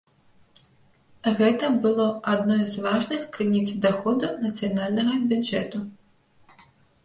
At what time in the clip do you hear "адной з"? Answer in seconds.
2.33-2.87